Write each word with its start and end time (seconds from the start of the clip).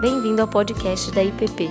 Bem-vindo 0.00 0.40
ao 0.40 0.46
podcast 0.46 1.10
da 1.10 1.24
IPP. 1.24 1.68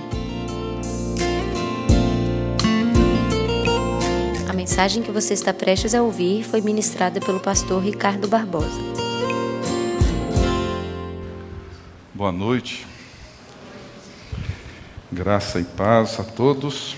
A 4.46 4.52
mensagem 4.52 5.02
que 5.02 5.10
você 5.10 5.32
está 5.32 5.54
prestes 5.54 5.94
a 5.94 6.02
ouvir 6.02 6.44
foi 6.44 6.60
ministrada 6.60 7.20
pelo 7.20 7.40
pastor 7.40 7.82
Ricardo 7.82 8.28
Barbosa. 8.28 8.82
Boa 12.12 12.30
noite. 12.30 12.86
Graça 15.10 15.58
e 15.58 15.64
paz 15.64 16.20
a 16.20 16.24
todos. 16.24 16.96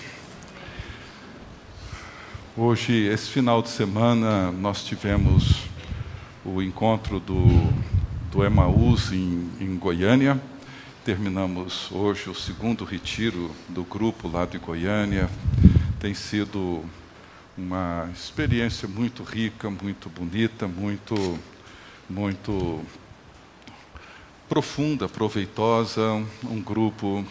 Hoje, 2.56 3.06
esse 3.06 3.28
final 3.28 3.62
de 3.62 3.68
semana, 3.68 4.50
nós 4.50 4.82
tivemos 4.82 5.62
o 6.44 6.60
encontro 6.60 7.20
do, 7.20 7.44
do 8.32 8.44
Emaús 8.44 9.12
em, 9.12 9.48
em 9.60 9.76
Goiânia. 9.76 10.40
Terminamos 11.02 11.90
hoje 11.90 12.28
o 12.28 12.34
segundo 12.34 12.84
retiro 12.84 13.50
do 13.70 13.82
grupo 13.82 14.28
lá 14.28 14.44
de 14.44 14.58
Goiânia. 14.58 15.30
Tem 15.98 16.12
sido 16.12 16.84
uma 17.56 18.10
experiência 18.12 18.86
muito 18.86 19.22
rica, 19.22 19.70
muito 19.70 20.10
bonita, 20.10 20.68
muito, 20.68 21.38
muito 22.06 22.84
profunda, 24.46 25.08
proveitosa. 25.08 26.02
Um 26.44 26.60
grupo 26.60 27.24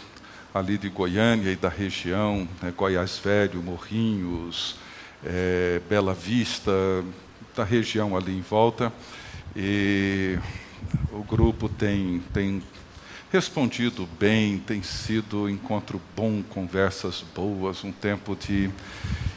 ali 0.52 0.76
de 0.76 0.90
Goiânia 0.90 1.52
e 1.52 1.56
da 1.56 1.70
região, 1.70 2.48
né, 2.64 2.74
Goiás 2.76 3.20
Velho, 3.20 3.62
Morrinhos, 3.62 4.78
é, 5.24 5.80
Bela 5.88 6.16
Vista, 6.16 6.72
da 7.56 7.64
região 7.64 8.18
ali 8.18 8.36
em 8.36 8.42
volta. 8.42 8.92
E 9.56 10.40
o 11.12 11.24
grupo 11.24 11.70
tem, 11.70 12.20
tem 12.34 12.64
respondido 13.32 14.08
bem, 14.20 14.58
tem 14.58 14.82
sido 14.82 15.50
encontro 15.50 16.02
bom, 16.16 16.42
conversas 16.42 17.24
boas, 17.36 17.84
um 17.84 17.92
tempo 17.92 18.36
de 18.36 18.70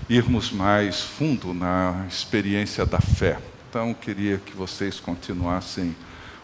irmos 0.09 0.51
mais 0.51 1.01
fundo 1.01 1.53
na 1.53 2.07
experiência 2.09 2.87
da 2.87 3.01
fé. 3.01 3.39
Então, 3.69 3.95
queria 3.95 4.39
que 4.39 4.57
vocês 4.57 4.98
continuassem 4.98 5.95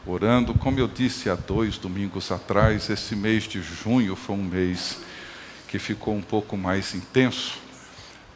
orando. 0.06 0.54
Como 0.54 0.78
eu 0.78 0.88
disse 0.88 1.28
há 1.28 1.34
dois 1.34 1.78
domingos 1.78 2.30
atrás, 2.30 2.88
esse 2.90 3.16
mês 3.16 3.44
de 3.44 3.62
junho 3.62 4.14
foi 4.14 4.36
um 4.36 4.44
mês 4.44 5.00
que 5.68 5.78
ficou 5.78 6.14
um 6.14 6.22
pouco 6.22 6.56
mais 6.56 6.94
intenso 6.94 7.68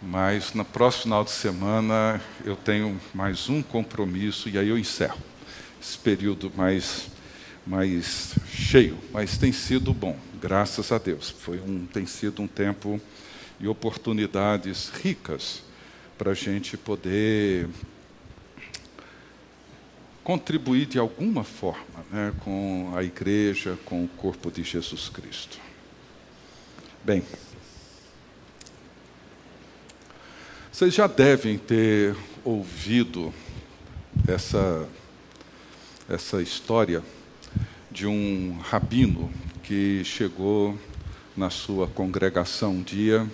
mas 0.03 0.53
no 0.53 0.65
próximo 0.65 1.05
final 1.05 1.23
de 1.25 1.31
semana 1.31 2.21
eu 2.45 2.57
tenho 2.57 3.01
mais 3.15 3.49
um 3.49 3.63
compromisso 3.63 4.49
e 4.49 4.59
aí 4.59 4.69
eu 4.69 4.77
encerro 4.77 5.19
esse 5.81 5.97
período 5.97 6.51
mais, 6.57 7.07
mais 7.67 8.35
cheio. 8.49 8.99
Mas 9.13 9.37
tem 9.39 9.53
sido 9.53 9.93
bom, 9.93 10.19
graças 10.41 10.93
a 10.93 10.99
Deus. 10.99 11.31
Foi 11.31 11.59
um, 11.61 11.87
tem 11.87 12.07
sido 12.07 12.43
um 12.43 12.47
tempo 12.47 13.01
e 13.61 13.69
oportunidades 13.69 14.91
ricas 15.03 15.63
para 16.19 16.33
a 16.33 16.35
gente 16.35 16.77
poder 16.77 17.69
contribuir 20.25 20.87
de 20.87 20.99
alguma 20.99 21.43
forma 21.43 22.05
né, 22.11 22.33
com 22.45 22.93
a 22.95 23.03
igreja, 23.03 23.79
com 23.85 24.05
o 24.05 24.09
corpo 24.09 24.51
de 24.51 24.63
Jesus 24.63 25.09
Cristo. 25.09 25.59
Bem. 27.05 27.25
Vocês 30.71 30.95
já 30.95 31.07
devem 31.07 31.59
ter 31.59 32.17
ouvido 32.45 33.33
essa, 34.27 34.89
essa 36.09 36.41
história 36.41 37.03
de 37.93 38.07
um 38.07 38.57
rabino 38.63 39.31
que 39.63 40.03
chegou 40.03 40.79
na 41.37 41.51
sua 41.51 41.87
congregação 41.87 42.73
um 42.73 42.83
dia 42.83 43.31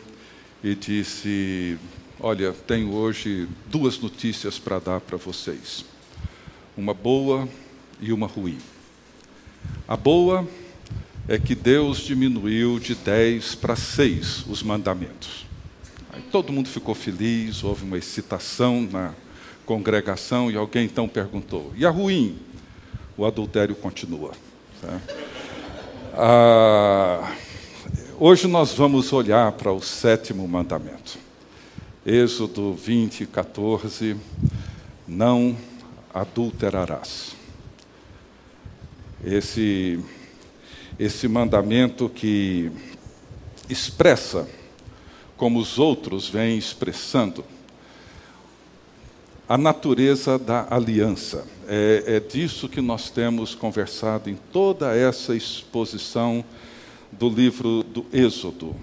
e 0.63 0.75
disse: 0.75 1.79
Olha, 2.19 2.53
tenho 2.53 2.93
hoje 2.93 3.49
duas 3.67 3.99
notícias 4.01 4.59
para 4.59 4.81
dar 4.81 5.01
para 5.01 5.17
vocês, 5.17 5.85
uma 6.77 6.93
boa 6.93 7.49
e 8.01 8.13
uma 8.13 8.27
ruim. 8.27 8.59
A 9.87 9.97
boa 9.97 10.47
é 11.29 11.39
que 11.39 11.55
Deus 11.55 11.99
diminuiu 11.99 12.81
de 12.81 12.97
dez 12.97 13.55
para 13.55 13.77
seis 13.77 14.45
os 14.47 14.63
mandamentos. 14.63 15.47
Aí 16.13 16.23
todo 16.33 16.53
mundo 16.53 16.69
ficou 16.69 16.97
feliz, 16.97 17.63
houve 17.63 17.85
uma 17.85 17.97
excitação 17.97 18.83
na 18.83 19.15
congregação 19.65 20.51
e 20.51 20.57
alguém 20.57 20.85
então 20.85 21.09
perguntou: 21.09 21.73
e 21.77 21.87
a 21.87 21.91
ruim? 21.91 22.41
O 23.17 23.25
adultério 23.25 23.75
continua. 23.75 24.33
Ah, 26.15 27.33
hoje 28.19 28.47
nós 28.47 28.73
vamos 28.75 29.13
olhar 29.13 29.51
para 29.53 29.73
o 29.73 29.81
sétimo 29.81 30.47
mandamento. 30.47 31.19
Êxodo 32.07 32.75
20, 32.75 33.27
14. 33.27 34.17
Não 35.07 35.57
adulterarás. 36.15 37.35
Esse, 39.25 40.01
esse 40.99 41.27
mandamento 41.27 42.09
que 42.09 42.71
expressa 43.69 44.49
como 45.37 45.59
os 45.59 45.79
outros 45.79 46.29
vêm 46.29 46.57
expressando, 46.57 47.45
a 49.49 49.57
natureza 49.57 50.39
da 50.39 50.67
aliança. 50.69 51.47
É, 51.67 52.05
é, 52.07 52.21
disso 52.21 52.69
que 52.69 52.81
nós 52.83 53.09
temos 53.09 53.55
conversado 53.55 54.29
em 54.29 54.37
toda 54.53 54.95
essa 54.95 55.35
exposição 55.35 56.45
do 57.11 57.31
livro 57.31 57.83
do 57.83 58.05
Êxodo, 58.13 58.77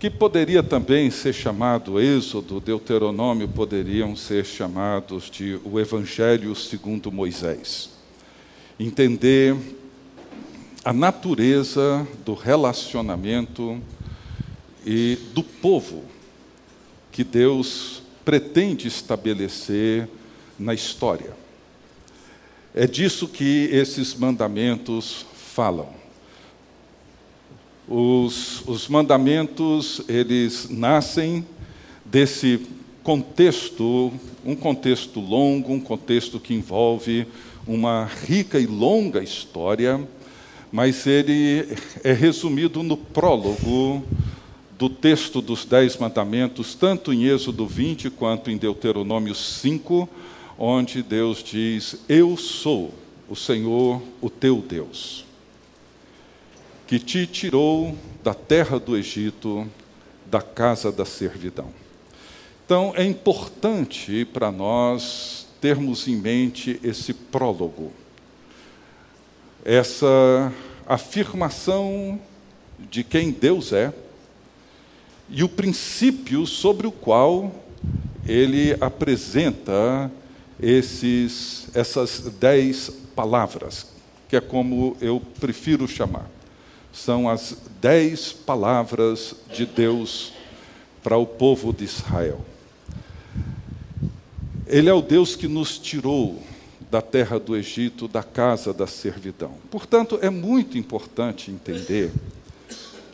que 0.00 0.10
poderia 0.10 0.62
também 0.62 1.10
ser 1.10 1.32
chamado 1.32 2.00
Êxodo, 2.00 2.58
Deuteronômio 2.58 3.46
poderiam 3.46 4.16
ser 4.16 4.44
chamados 4.44 5.30
de 5.30 5.60
o 5.64 5.78
Evangelho 5.78 6.56
segundo 6.56 7.12
Moisés. 7.12 7.90
Entender 8.78 9.56
a 10.84 10.92
natureza 10.92 12.06
do 12.24 12.34
relacionamento 12.34 13.80
e 14.84 15.18
do 15.34 15.42
povo 15.42 16.04
que 17.12 17.22
Deus 17.22 18.02
pretende 18.30 18.86
estabelecer 18.86 20.08
na 20.56 20.72
história. 20.72 21.32
É 22.72 22.86
disso 22.86 23.26
que 23.26 23.68
esses 23.72 24.14
mandamentos 24.14 25.26
falam. 25.34 25.88
Os, 27.88 28.62
os 28.68 28.86
mandamentos, 28.86 30.02
eles 30.08 30.68
nascem 30.70 31.44
desse 32.04 32.64
contexto, 33.02 34.12
um 34.46 34.54
contexto 34.54 35.18
longo, 35.18 35.72
um 35.72 35.80
contexto 35.80 36.38
que 36.38 36.54
envolve 36.54 37.26
uma 37.66 38.08
rica 38.28 38.60
e 38.60 38.66
longa 38.66 39.24
história, 39.24 40.06
mas 40.70 41.04
ele 41.04 41.66
é 42.04 42.12
resumido 42.12 42.80
no 42.84 42.96
prólogo 42.96 44.04
do 44.80 44.88
texto 44.88 45.42
dos 45.42 45.66
Dez 45.66 45.98
Mandamentos, 45.98 46.74
tanto 46.74 47.12
em 47.12 47.26
Êxodo 47.26 47.66
20 47.66 48.08
quanto 48.08 48.50
em 48.50 48.56
Deuteronômio 48.56 49.34
5, 49.34 50.08
onde 50.58 51.02
Deus 51.02 51.44
diz: 51.44 51.96
Eu 52.08 52.34
sou 52.38 52.94
o 53.28 53.36
Senhor, 53.36 54.00
o 54.22 54.30
teu 54.30 54.56
Deus, 54.56 55.26
que 56.86 56.98
te 56.98 57.26
tirou 57.26 57.94
da 58.24 58.32
terra 58.32 58.80
do 58.80 58.96
Egito, 58.96 59.68
da 60.24 60.40
casa 60.40 60.90
da 60.90 61.04
servidão. 61.04 61.68
Então, 62.64 62.94
é 62.96 63.04
importante 63.04 64.24
para 64.24 64.50
nós 64.50 65.46
termos 65.60 66.08
em 66.08 66.16
mente 66.16 66.80
esse 66.82 67.12
prólogo, 67.12 67.92
essa 69.62 70.50
afirmação 70.86 72.18
de 72.90 73.04
quem 73.04 73.30
Deus 73.30 73.74
é 73.74 73.92
e 75.30 75.44
o 75.44 75.48
princípio 75.48 76.46
sobre 76.46 76.86
o 76.86 76.92
qual 76.92 77.54
ele 78.26 78.76
apresenta 78.80 80.10
esses, 80.60 81.68
essas 81.74 82.20
dez 82.38 82.90
palavras, 83.14 83.86
que 84.28 84.36
é 84.36 84.40
como 84.40 84.96
eu 85.00 85.22
prefiro 85.40 85.86
chamar. 85.86 86.28
São 86.92 87.28
as 87.28 87.56
dez 87.80 88.32
palavras 88.32 89.34
de 89.54 89.64
Deus 89.64 90.32
para 91.02 91.16
o 91.16 91.24
povo 91.24 91.72
de 91.72 91.84
Israel. 91.84 92.44
Ele 94.66 94.88
é 94.88 94.92
o 94.92 95.00
Deus 95.00 95.34
que 95.34 95.48
nos 95.48 95.78
tirou 95.78 96.42
da 96.90 97.00
terra 97.00 97.38
do 97.38 97.56
Egito, 97.56 98.08
da 98.08 98.22
casa 98.22 98.72
da 98.72 98.86
servidão. 98.86 99.54
Portanto, 99.70 100.18
é 100.20 100.28
muito 100.28 100.76
importante 100.76 101.50
entender 101.50 102.10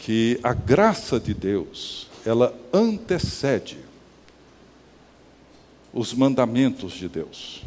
que 0.07 0.39
a 0.41 0.55
graça 0.55 1.19
de 1.19 1.35
Deus, 1.35 2.07
ela 2.25 2.57
antecede 2.73 3.79
os 5.93 6.15
mandamentos 6.15 6.93
de 6.93 7.09
Deus. 7.09 7.65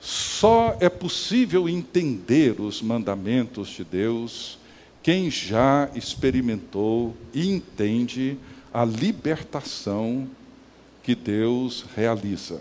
Só 0.00 0.76
é 0.78 0.88
possível 0.88 1.68
entender 1.68 2.60
os 2.60 2.80
mandamentos 2.80 3.70
de 3.70 3.82
Deus 3.82 4.60
quem 5.02 5.28
já 5.28 5.90
experimentou 5.92 7.16
e 7.34 7.50
entende 7.50 8.38
a 8.72 8.84
libertação 8.84 10.28
que 11.02 11.16
Deus 11.16 11.84
realiza. 11.96 12.60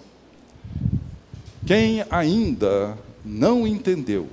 Quem 1.67 2.03
ainda 2.09 2.97
não 3.23 3.67
entendeu 3.67 4.27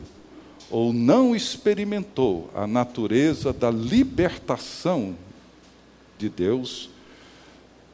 ou 0.71 0.93
não 0.93 1.35
experimentou 1.35 2.51
a 2.55 2.67
natureza 2.67 3.53
da 3.53 3.71
libertação 3.71 5.15
de 6.19 6.29
Deus, 6.29 6.91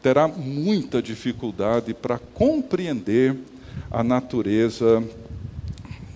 terá 0.02 0.26
muita 0.26 1.00
dificuldade 1.00 1.94
para 1.94 2.18
compreender 2.18 3.36
a 3.90 4.02
natureza 4.02 5.02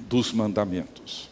dos 0.09 0.33
mandamentos. 0.33 1.29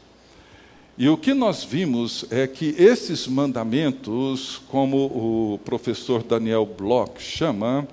E 0.99 1.09
o 1.09 1.17
que 1.17 1.35
nós 1.35 1.63
vimos 1.63 2.25
é 2.31 2.47
que 2.47 2.75
esses 2.79 3.27
mandamentos, 3.27 4.63
como 4.69 4.97
o 5.07 5.61
professor 5.65 6.23
Daniel 6.23 6.65
Bloch 6.65 7.21
chama, 7.21 7.87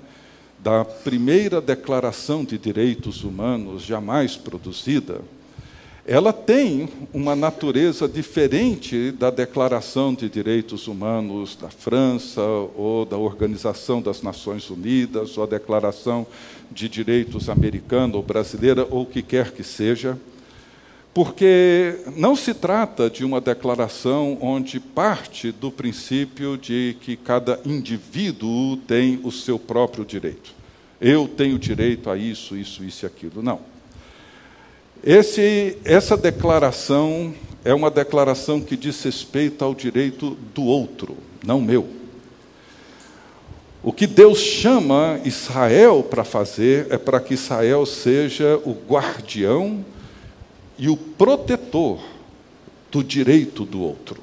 da 0.60 0.86
primeira 0.86 1.60
declaração 1.60 2.46
de 2.46 2.58
direitos 2.58 3.26
humanos 3.26 3.84
jamais 3.84 4.38
produzida, 4.38 5.20
ela 6.06 6.34
tem 6.34 6.90
uma 7.14 7.34
natureza 7.34 8.10
diferente 8.10 9.12
da 9.12 9.30
Declaração 9.30 10.14
de 10.14 10.28
Direitos 10.28 10.88
Humanos 10.88 11.56
da 11.56 11.70
França, 11.70 12.42
ou 12.42 13.06
da 13.06 13.18
Organização 13.18 14.02
das 14.02 14.22
Nações 14.22 14.70
Unidas, 14.70 15.38
ou 15.38 15.46
a 15.46 15.48
Declaração 15.48 16.28
de 16.70 16.90
Direitos 16.90 17.50
Americana 17.50 18.18
ou 18.18 18.24
brasileira, 18.24 18.86
ou 18.90 19.04
o 19.04 19.06
que 19.06 19.22
quer 19.22 19.52
que 19.52 19.64
seja. 19.64 20.20
Porque 21.14 22.00
não 22.18 22.36
se 22.36 22.54
trata 22.54 23.10
de 23.10 23.24
uma 23.24 23.40
declaração 23.40 24.38
onde 24.42 24.80
parte 24.80 25.52
do 25.52 25.72
princípio 25.72 26.58
de 26.58 26.98
que 27.00 27.16
cada 27.16 27.62
indivíduo 27.64 28.76
tem 28.76 29.22
o 29.24 29.32
seu 29.32 29.58
próprio 29.58 30.04
direito. 30.04 30.54
Eu 31.00 31.30
tenho 31.30 31.58
direito 31.58 32.10
a 32.10 32.18
isso, 32.18 32.58
isso, 32.58 32.84
isso 32.84 33.06
e 33.06 33.08
aquilo. 33.08 33.42
Não. 33.42 33.73
Esse, 35.04 35.78
essa 35.84 36.16
declaração 36.16 37.34
é 37.66 37.74
uma 37.74 37.92
declaração 37.92 38.62
que 38.62 38.78
diz 38.78 39.04
respeito 39.04 39.64
ao 39.64 39.76
direito 39.76 40.38
do 40.56 40.64
outro, 40.64 41.18
não 41.46 41.60
meu. 41.60 41.88
O 43.84 43.92
que 43.92 44.08
Deus 44.08 44.40
chama 44.40 45.20
Israel 45.26 46.04
para 46.04 46.24
fazer 46.24 46.88
é 46.90 46.98
para 46.98 47.20
que 47.20 47.34
Israel 47.34 47.86
seja 47.86 48.58
o 48.64 48.72
guardião 48.72 49.84
e 50.78 50.88
o 50.88 50.96
protetor 50.96 52.02
do 52.90 53.04
direito 53.04 53.66
do 53.66 53.82
outro 53.82 54.22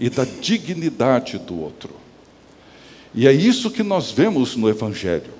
e 0.00 0.08
da 0.08 0.24
dignidade 0.24 1.36
do 1.38 1.60
outro. 1.60 1.90
E 3.14 3.26
é 3.26 3.32
isso 3.32 3.70
que 3.70 3.82
nós 3.82 4.10
vemos 4.10 4.56
no 4.56 4.70
Evangelho. 4.70 5.34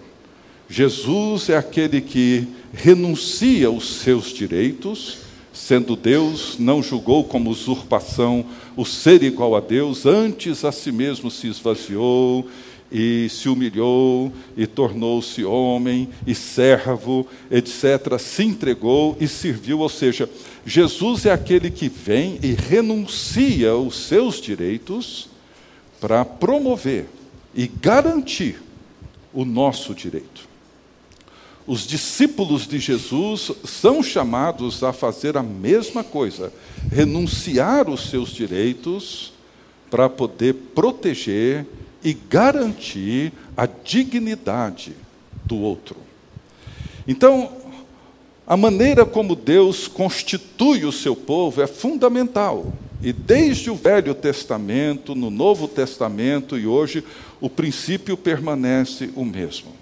Jesus 0.69 1.49
é 1.49 1.57
aquele 1.57 2.03
que 2.03 2.47
renuncia 2.73 3.71
os 3.71 4.01
seus 4.01 4.33
direitos, 4.33 5.19
sendo 5.53 5.97
Deus, 5.97 6.57
não 6.59 6.83
julgou 6.83 7.25
como 7.25 7.51
usurpação 7.51 8.45
o 8.77 8.85
ser 8.85 9.23
igual 9.23 9.57
a 9.57 9.61
Deus, 9.61 10.07
antes 10.07 10.65
a 10.65 10.71
si 10.71 10.93
mesmo 10.93 11.31
se 11.31 11.49
esvaziou 11.49 12.47
e 12.91 13.29
se 13.29 13.49
humilhou 13.49 14.33
e 14.57 14.67
tornou-se 14.67 15.45
homem 15.45 16.09
e 16.27 16.35
servo, 16.35 17.27
etc. 17.51 18.19
Se 18.19 18.45
entregou 18.45 19.17
e 19.21 19.29
serviu. 19.29 19.81
Ou 19.81 19.89
seja, 19.89 20.29
Jesus 20.65 21.27
é 21.27 21.33
aquele 21.33 21.71
que 21.71 21.89
vem 21.89 22.39
e 22.43 22.53
renuncia 22.53 23.75
os 23.77 23.97
seus 23.97 24.41
direitos 24.41 25.29
para 26.01 26.25
promover 26.25 27.07
e 27.55 27.67
garantir 27.67 28.63
o 29.33 29.45
nosso 29.45 29.95
direito. 29.95 30.49
Os 31.69 31.87
discípulos 31.87 32.67
de 32.67 32.79
Jesus 32.79 33.53
são 33.63 34.03
chamados 34.03 34.83
a 34.83 34.91
fazer 34.91 35.37
a 35.37 35.43
mesma 35.43 36.03
coisa, 36.03 36.51
renunciar 36.91 37.91
os 37.91 38.09
seus 38.09 38.31
direitos 38.31 39.35
para 39.91 40.09
poder 40.09 40.55
proteger 40.75 41.67
e 42.03 42.15
garantir 42.15 43.35
a 43.55 43.67
dignidade 43.67 44.95
do 45.45 45.59
outro. 45.59 45.99
Então, 47.07 47.53
a 48.47 48.57
maneira 48.57 49.05
como 49.05 49.37
Deus 49.37 49.87
constitui 49.87 50.87
o 50.87 50.93
seu 50.93 51.15
povo 51.15 51.61
é 51.61 51.67
fundamental. 51.67 52.73
E 53.03 53.13
desde 53.13 53.71
o 53.71 53.75
Velho 53.75 54.15
Testamento, 54.15 55.15
no 55.15 55.29
Novo 55.29 55.69
Testamento 55.69 56.59
e 56.59 56.67
hoje, 56.67 57.05
o 57.43 57.51
princípio 57.51 58.17
permanece 58.17 59.11
o 59.15 59.23
mesmo. 59.23 59.77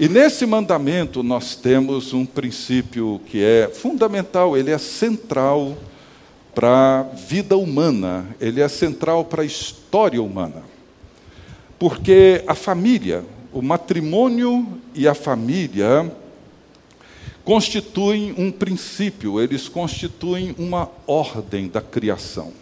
E 0.00 0.08
nesse 0.08 0.46
mandamento 0.46 1.22
nós 1.22 1.54
temos 1.54 2.14
um 2.14 2.24
princípio 2.24 3.20
que 3.26 3.44
é 3.44 3.68
fundamental, 3.68 4.56
ele 4.56 4.70
é 4.70 4.78
central 4.78 5.76
para 6.54 7.00
a 7.00 7.02
vida 7.02 7.54
humana, 7.54 8.26
ele 8.40 8.62
é 8.62 8.68
central 8.68 9.26
para 9.26 9.42
a 9.42 9.44
história 9.44 10.22
humana. 10.22 10.62
Porque 11.78 12.42
a 12.46 12.54
família, 12.54 13.26
o 13.52 13.60
matrimônio 13.60 14.66
e 14.94 15.06
a 15.06 15.12
família 15.12 16.10
constituem 17.44 18.34
um 18.38 18.50
princípio, 18.50 19.38
eles 19.38 19.68
constituem 19.68 20.54
uma 20.56 20.88
ordem 21.06 21.68
da 21.68 21.82
criação. 21.82 22.54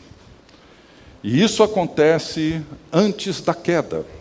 E 1.22 1.40
isso 1.40 1.62
acontece 1.62 2.60
antes 2.92 3.40
da 3.40 3.54
queda. 3.54 4.17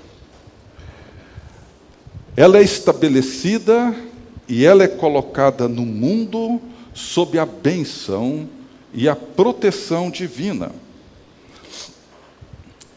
Ela 2.37 2.59
é 2.59 2.61
estabelecida 2.61 3.93
e 4.47 4.63
ela 4.63 4.83
é 4.83 4.87
colocada 4.87 5.67
no 5.67 5.85
mundo 5.85 6.61
sob 6.93 7.37
a 7.37 7.45
bênção 7.45 8.47
e 8.93 9.09
a 9.09 9.15
proteção 9.15 10.09
divina. 10.09 10.71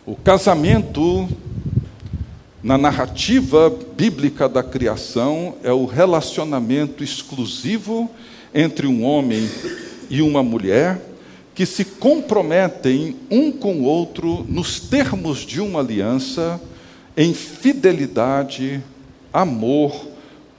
O 0.07 0.15
casamento 0.15 1.27
na 2.63 2.77
narrativa 2.77 3.75
bíblica 3.97 4.49
da 4.49 4.63
criação, 4.63 5.55
é 5.63 5.73
o 5.73 5.87
relacionamento 5.87 7.03
exclusivo 7.03 8.11
entre 8.55 8.87
um 8.87 9.03
homem 9.03 9.49
e 10.11 10.20
uma 10.20 10.43
mulher 10.43 11.01
que 11.55 11.65
se 11.65 11.85
comprometem 11.85 13.17
um 13.31 13.51
com 13.51 13.77
o 13.77 13.85
outro 13.85 14.44
nos 14.49 14.79
termos 14.79 15.39
de 15.39 15.61
uma 15.61 15.81
aliança, 15.81 16.61
em 17.17 17.32
fidelidade, 17.32 18.82
amor, 19.32 20.08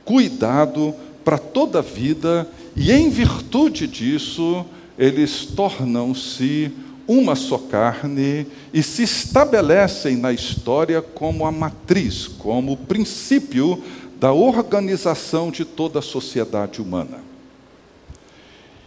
cuidado 0.06 0.94
para 1.24 1.38
toda 1.38 1.80
a 1.80 1.82
vida, 1.82 2.48
e 2.76 2.92
em 2.92 3.10
virtude 3.10 3.88
disso, 3.88 4.66
eles 4.98 5.46
tornam-se 5.46 6.72
uma 7.08 7.36
só 7.36 7.58
carne 7.58 8.48
e 8.74 8.82
se 8.82 9.04
estabelecem 9.04 10.16
na 10.16 10.32
história 10.32 11.02
como 11.02 11.46
a 11.46 11.52
matriz, 11.52 12.28
como 12.28 12.74
o 12.74 12.78
princípio 12.78 13.82
da 14.20 14.32
organização 14.32 15.52
de 15.52 15.66
toda 15.66 16.00
a 16.00 16.02
sociedade 16.02 16.82
humana. 16.82 17.20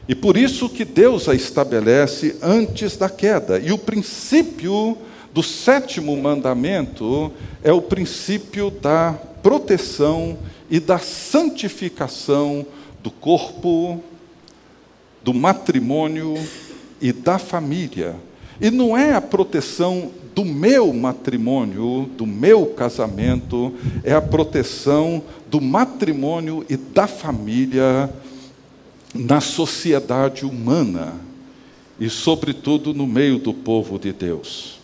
E 0.09 0.15
por 0.15 0.37
isso 0.37 0.69
que 0.69 0.85
Deus 0.85 1.29
a 1.29 1.35
estabelece 1.35 2.37
antes 2.43 2.97
da 2.97 3.09
queda. 3.09 3.59
E 3.59 3.73
o 3.73 3.79
princípio 3.79 4.97
do 5.33 5.43
sétimo 5.43 6.17
mandamento 6.17 7.33
é 7.63 7.73
o 7.73 7.83
princípio 7.83 8.71
da 8.71 9.19
proteção 9.45 10.39
e 10.71 10.81
da 10.81 10.99
santificação 10.99 12.65
do 13.03 13.11
corpo, 13.11 14.03
do 15.23 15.35
matrimônio 15.35 16.35
e 16.99 17.13
da 17.13 17.39
família. 17.39 18.17
E 18.59 18.71
não 18.71 18.97
é 18.97 19.13
a 19.13 19.21
proteção 19.21 20.11
do 20.35 20.47
meu 20.47 20.95
matrimônio, 20.95 22.09
do 22.17 22.27
meu 22.27 22.69
casamento, 22.69 23.75
é 24.03 24.15
a 24.15 24.23
proteção 24.23 25.23
do 25.51 25.61
matrimônio 25.61 26.65
e 26.67 26.79
da 26.79 27.07
família 27.07 28.11
na 29.15 29.43
sociedade 29.43 30.47
humana 30.47 31.21
e, 32.01 32.09
sobretudo, 32.09 32.95
no 32.95 33.07
meio 33.07 33.39
do 33.39 33.53
povo 33.53 33.99
de 33.99 34.11
Deus. 34.11 34.81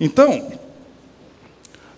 Então, 0.00 0.50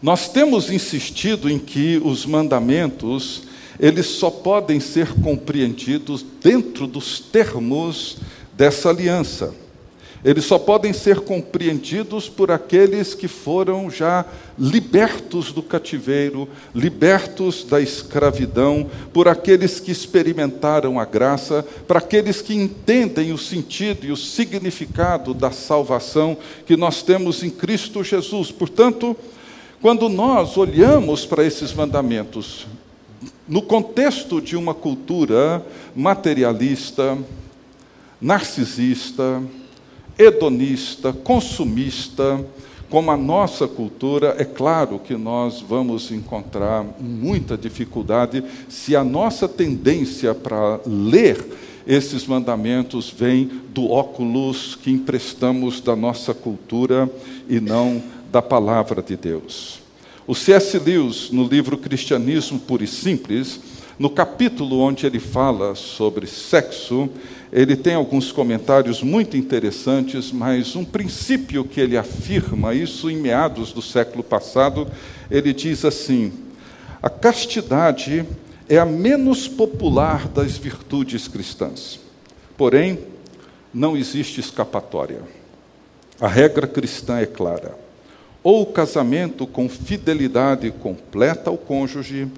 nós 0.03 0.29
temos 0.29 0.69
insistido 0.69 1.49
em 1.49 1.59
que 1.59 2.01
os 2.05 2.27
mandamentos, 2.27 3.45
eles 3.79 4.07
só 4.07 4.31
podem 4.31 4.81
ser 4.81 5.15
compreendidos 5.23 6.25
dentro 6.43 6.89
dos 6.89 7.21
termos 7.21 8.17
dessa 8.53 8.91
aliança. 8.91 9.55
Eles 10.25 10.45
só 10.45 10.57
podem 10.57 10.93
ser 10.93 11.21
compreendidos 11.21 12.29
por 12.29 12.53
aqueles 12.53 13.13
que 13.13 13.27
foram 13.27 13.91
já 13.91 14.25
libertos 14.57 15.53
do 15.53 15.63
cativeiro, 15.63 16.49
libertos 16.73 17.65
da 17.65 17.81
escravidão, 17.81 18.89
por 19.13 19.27
aqueles 19.27 19.81
que 19.81 19.91
experimentaram 19.91 20.99
a 20.99 21.05
graça, 21.05 21.67
para 21.89 21.99
aqueles 21.99 22.41
que 22.41 22.55
entendem 22.55 23.33
o 23.33 23.39
sentido 23.39 24.07
e 24.07 24.13
o 24.13 24.17
significado 24.17 25.35
da 25.35 25.51
salvação 25.51 26.37
que 26.67 26.77
nós 26.77 27.03
temos 27.03 27.43
em 27.43 27.51
Cristo 27.51 28.05
Jesus. 28.05 28.53
Portanto, 28.53 29.17
quando 29.83 30.09
nós 30.09 30.57
olhamos 30.57 31.27
para 31.27 31.45
esses 31.45 31.75
mandamentos, 31.75 32.69
no 33.49 33.61
contexto 33.61 34.41
de 34.41 34.57
uma 34.57 34.73
cultura 34.73 35.61
materialista, 35.95 37.19
narcisista, 38.21 39.43
hedonista, 40.17 41.13
consumista, 41.13 42.41
como 42.89 43.11
a 43.11 43.17
nossa 43.17 43.67
cultura, 43.67 44.37
é 44.39 44.45
claro 44.45 45.01
que 45.01 45.17
nós 45.17 45.61
vamos 45.61 46.13
encontrar 46.13 46.85
muita 47.01 47.59
dificuldade 47.59 48.45
se 48.69 48.95
a 48.95 49.03
nossa 49.03 49.49
tendência 49.49 50.33
para 50.33 50.79
ler 50.87 51.45
esses 51.85 52.25
mandamentos 52.25 53.11
vem 53.11 53.51
do 53.75 53.91
óculos 53.91 54.77
que 54.77 54.93
emprestamos 54.93 55.81
da 55.81 55.97
nossa 55.97 56.33
cultura 56.33 57.11
e 57.49 57.59
não 57.59 58.01
da 58.33 58.41
palavra 58.41 59.03
de 59.03 59.15
Deus. 59.15 59.81
O 60.27 60.35
C.S. 60.35 60.79
Lewis, 60.79 61.31
no 61.31 61.47
livro 61.47 61.77
Cristianismo 61.77 62.59
Puro 62.59 62.83
e 62.83 62.87
Simples, 62.87 63.61
no 63.99 64.09
capítulo 64.09 64.79
onde 64.79 65.05
ele 65.05 65.21
fala 65.21 65.75
sobre 65.75 66.27
sexo, 66.27 67.11
ele 67.53 67.77
tem 67.77 67.95
alguns 67.95 68.33
comentários 68.33 69.03
muito 69.03 69.37
interessantes, 69.37 70.33
mas 70.33 70.75
um 70.75 70.85
princípio 70.85 71.63
que 71.63 71.79
ele 71.79 71.99
afirma, 71.99 72.75
isso 72.75 73.11
em 73.11 73.17
meados 73.19 73.71
do 73.71 73.83
século 73.83 74.25
passado, 74.25 74.89
ele 75.31 75.53
diz 75.53 75.85
assim: 75.85 76.33
a 77.03 77.11
castidade 77.11 78.25
é 78.67 78.79
a 78.79 78.87
menos 78.87 79.47
popular 79.47 80.27
das 80.29 80.57
virtudes 80.57 81.29
cristãs. 81.29 82.01
Porém, 82.57 82.99
não 83.75 83.95
existe 83.95 84.41
escapatória. 84.41 85.21
A 86.19 86.29
regra 86.29 86.67
cristã 86.67 87.19
é 87.19 87.27
clara: 87.27 87.82
ou 88.43 88.63
o 88.63 88.67
casamento 88.67 89.47
com 89.47 89.69
fidelidade 89.69 90.71
completa 90.71 91.51
ao 91.51 91.57
cônjuge, 91.57 92.29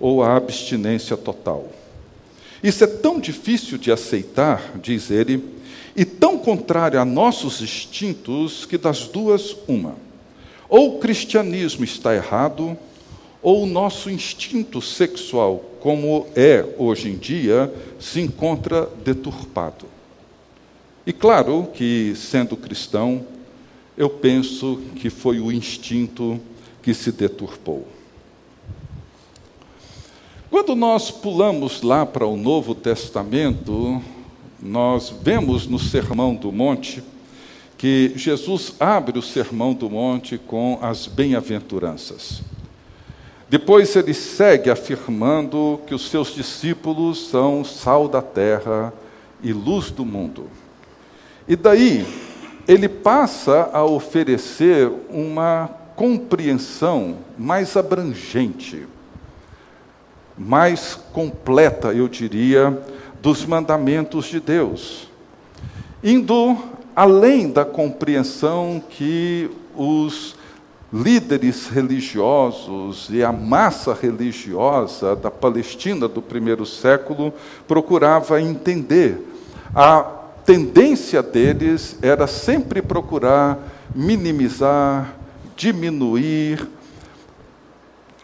ou 0.00 0.22
a 0.22 0.36
abstinência 0.36 1.16
total. 1.16 1.70
Isso 2.62 2.82
é 2.82 2.86
tão 2.86 3.20
difícil 3.20 3.78
de 3.78 3.92
aceitar, 3.92 4.72
diz 4.82 5.10
ele, 5.10 5.42
e 5.94 6.04
tão 6.04 6.38
contrário 6.38 7.00
a 7.00 7.04
nossos 7.04 7.60
instintos, 7.60 8.64
que 8.64 8.78
das 8.78 9.06
duas, 9.06 9.56
uma. 9.68 9.94
Ou 10.68 10.96
o 10.96 10.98
cristianismo 10.98 11.84
está 11.84 12.14
errado, 12.14 12.76
ou 13.42 13.64
o 13.64 13.66
nosso 13.66 14.08
instinto 14.08 14.80
sexual, 14.80 15.64
como 15.80 16.26
é 16.34 16.64
hoje 16.78 17.10
em 17.10 17.16
dia, 17.16 17.72
se 17.98 18.20
encontra 18.20 18.88
deturpado. 19.04 19.86
E 21.04 21.12
claro 21.12 21.68
que, 21.74 22.14
sendo 22.16 22.56
cristão, 22.56 23.26
eu 23.96 24.08
penso 24.08 24.80
que 24.96 25.10
foi 25.10 25.40
o 25.40 25.52
instinto 25.52 26.40
que 26.82 26.94
se 26.94 27.12
deturpou. 27.12 27.86
Quando 30.50 30.74
nós 30.74 31.10
pulamos 31.10 31.82
lá 31.82 32.04
para 32.04 32.26
o 32.26 32.36
Novo 32.36 32.74
Testamento, 32.74 34.02
nós 34.60 35.12
vemos 35.22 35.66
no 35.66 35.78
Sermão 35.78 36.34
do 36.34 36.52
Monte 36.52 37.02
que 37.78 38.12
Jesus 38.14 38.74
abre 38.78 39.18
o 39.18 39.22
Sermão 39.22 39.74
do 39.74 39.90
Monte 39.90 40.38
com 40.38 40.78
as 40.80 41.06
bem-aventuranças. 41.06 42.42
Depois 43.48 43.96
ele 43.96 44.14
segue 44.14 44.70
afirmando 44.70 45.80
que 45.86 45.94
os 45.94 46.08
seus 46.08 46.34
discípulos 46.34 47.28
são 47.28 47.64
sal 47.64 48.08
da 48.08 48.22
terra 48.22 48.92
e 49.42 49.52
luz 49.52 49.90
do 49.90 50.04
mundo. 50.04 50.48
E 51.48 51.56
daí 51.56 52.06
ele 52.66 52.88
passa 52.88 53.70
a 53.72 53.84
oferecer 53.84 54.90
uma 55.10 55.70
compreensão 55.96 57.18
mais 57.38 57.76
abrangente 57.76 58.86
mais 60.36 60.98
completa, 61.12 61.92
eu 61.92 62.08
diria, 62.08 62.82
dos 63.20 63.44
mandamentos 63.44 64.26
de 64.26 64.40
Deus, 64.40 65.08
indo 66.02 66.56
além 66.94 67.50
da 67.50 67.64
compreensão 67.64 68.82
que 68.90 69.50
os 69.76 70.36
líderes 70.92 71.68
religiosos 71.68 73.08
e 73.10 73.24
a 73.24 73.32
massa 73.32 73.94
religiosa 73.94 75.16
da 75.16 75.30
Palestina 75.30 76.06
do 76.06 76.20
primeiro 76.20 76.66
século 76.66 77.32
procurava 77.66 78.42
entender. 78.42 79.26
A 79.74 80.21
tendência 80.44 81.22
deles 81.22 81.96
era 82.02 82.26
sempre 82.26 82.82
procurar 82.82 83.58
minimizar, 83.94 85.14
diminuir, 85.56 86.66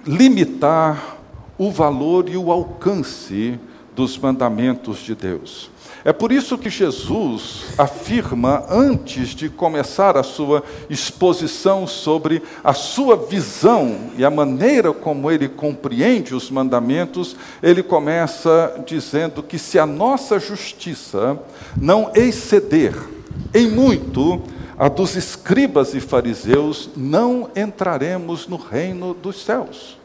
limitar 0.06 1.18
o 1.58 1.70
valor 1.70 2.28
e 2.28 2.36
o 2.36 2.50
alcance 2.50 3.58
dos 3.94 4.16
mandamentos 4.16 4.98
de 4.98 5.14
Deus. 5.14 5.70
É 6.04 6.12
por 6.12 6.30
isso 6.30 6.56
que 6.56 6.70
Jesus 6.70 7.64
afirma, 7.76 8.64
antes 8.68 9.30
de 9.30 9.48
começar 9.48 10.16
a 10.16 10.22
sua 10.22 10.62
exposição 10.88 11.86
sobre 11.86 12.42
a 12.62 12.72
sua 12.72 13.16
visão 13.16 14.10
e 14.16 14.24
a 14.24 14.30
maneira 14.30 14.92
como 14.92 15.30
ele 15.30 15.48
compreende 15.48 16.34
os 16.34 16.50
mandamentos, 16.50 17.36
ele 17.62 17.82
começa 17.82 18.82
dizendo 18.86 19.42
que 19.42 19.58
se 19.58 19.78
a 19.78 19.86
nossa 19.86 20.38
justiça 20.38 21.38
não 21.76 22.12
exceder 22.14 22.94
em 23.52 23.68
muito 23.68 24.42
a 24.78 24.88
dos 24.88 25.16
escribas 25.16 25.92
e 25.94 26.00
fariseus, 26.00 26.90
não 26.96 27.50
entraremos 27.56 28.46
no 28.46 28.56
reino 28.56 29.12
dos 29.12 29.44
céus. 29.44 29.98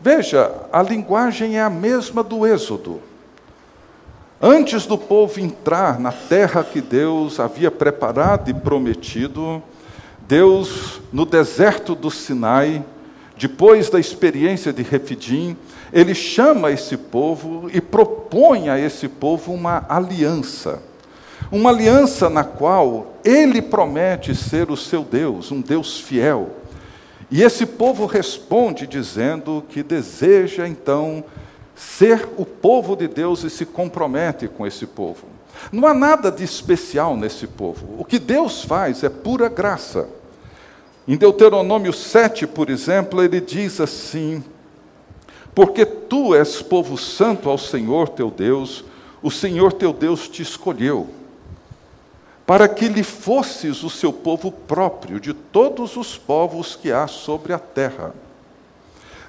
Veja, 0.00 0.52
a 0.72 0.80
linguagem 0.82 1.58
é 1.58 1.62
a 1.62 1.68
mesma 1.68 2.22
do 2.22 2.46
Êxodo. 2.46 3.09
Antes 4.40 4.86
do 4.86 4.96
povo 4.96 5.38
entrar 5.40 6.00
na 6.00 6.10
terra 6.10 6.64
que 6.64 6.80
Deus 6.80 7.38
havia 7.38 7.70
preparado 7.70 8.50
e 8.50 8.54
prometido, 8.54 9.62
Deus, 10.26 11.00
no 11.12 11.26
deserto 11.26 11.94
do 11.94 12.10
Sinai, 12.10 12.84
depois 13.36 13.90
da 13.90 14.00
experiência 14.00 14.72
de 14.72 14.82
Refidim, 14.82 15.56
ele 15.92 16.14
chama 16.14 16.70
esse 16.70 16.96
povo 16.96 17.68
e 17.72 17.80
propõe 17.80 18.68
a 18.68 18.78
esse 18.78 19.08
povo 19.08 19.52
uma 19.52 19.84
aliança. 19.88 20.82
Uma 21.52 21.70
aliança 21.70 22.30
na 22.30 22.44
qual 22.44 23.14
ele 23.24 23.60
promete 23.60 24.34
ser 24.34 24.70
o 24.70 24.76
seu 24.76 25.02
Deus, 25.02 25.50
um 25.50 25.60
Deus 25.60 25.98
fiel 25.98 26.60
e 27.30 27.44
esse 27.44 27.64
povo 27.64 28.06
responde 28.06 28.88
dizendo 28.88 29.64
que 29.68 29.84
deseja 29.84 30.66
então 30.66 31.22
ser 31.80 32.28
o 32.36 32.44
povo 32.44 32.94
de 32.94 33.08
Deus 33.08 33.42
e 33.42 33.48
se 33.48 33.64
compromete 33.64 34.46
com 34.46 34.66
esse 34.66 34.86
povo. 34.86 35.26
Não 35.72 35.88
há 35.88 35.94
nada 35.94 36.30
de 36.30 36.44
especial 36.44 37.16
nesse 37.16 37.46
povo. 37.46 37.96
O 37.98 38.04
que 38.04 38.18
Deus 38.18 38.62
faz 38.62 39.02
é 39.02 39.08
pura 39.08 39.48
graça. 39.48 40.06
Em 41.08 41.16
Deuteronômio 41.16 41.92
7, 41.92 42.46
por 42.46 42.68
exemplo, 42.68 43.22
ele 43.22 43.40
diz 43.40 43.80
assim: 43.80 44.44
Porque 45.54 45.86
tu 45.86 46.34
és 46.34 46.60
povo 46.60 46.98
santo 46.98 47.48
ao 47.48 47.56
Senhor 47.56 48.10
teu 48.10 48.30
Deus, 48.30 48.84
o 49.22 49.30
Senhor 49.30 49.72
teu 49.72 49.92
Deus 49.92 50.28
te 50.28 50.42
escolheu 50.42 51.08
para 52.46 52.68
que 52.68 52.88
lhe 52.88 53.04
fosses 53.04 53.84
o 53.84 53.88
seu 53.88 54.12
povo 54.12 54.50
próprio 54.50 55.20
de 55.20 55.32
todos 55.32 55.96
os 55.96 56.18
povos 56.18 56.74
que 56.74 56.90
há 56.90 57.06
sobre 57.06 57.52
a 57.52 57.60
terra. 57.60 58.12